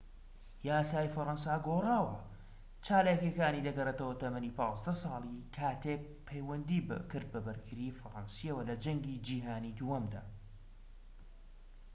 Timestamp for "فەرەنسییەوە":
7.99-8.63